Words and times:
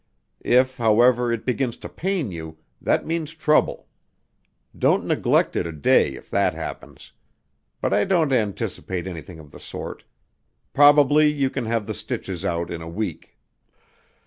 If, 0.43 0.77
however, 0.77 1.31
it 1.31 1.45
begins 1.45 1.77
to 1.77 1.87
pain 1.87 2.31
you, 2.31 2.57
that 2.81 3.05
means 3.05 3.35
trouble. 3.35 3.87
Don't 4.75 5.05
neglect 5.05 5.55
it 5.55 5.67
a 5.67 5.71
day 5.71 6.15
if 6.15 6.27
that 6.31 6.55
happens. 6.55 7.11
But 7.81 7.93
I 7.93 8.05
don't 8.05 8.33
anticipate 8.33 9.05
anything 9.05 9.37
of 9.37 9.51
the 9.51 9.59
sort. 9.59 10.03
Probably 10.73 11.27
you 11.31 11.51
can 11.51 11.67
have 11.67 11.85
the 11.85 11.93
stitches 11.93 12.43
out 12.43 12.71
in 12.71 12.81
a 12.81 12.89
week." 12.89 13.37